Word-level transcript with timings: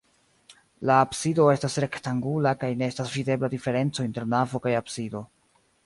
La 0.89 0.95
absido 1.01 1.45
estas 1.55 1.77
rektangula 1.85 2.55
kaj 2.65 2.73
ne 2.83 2.91
estas 2.95 3.13
videbla 3.19 3.53
diferenco 3.55 4.11
inter 4.11 4.31
navo 4.37 4.65
kaj 4.65 4.79
absido. 4.85 5.27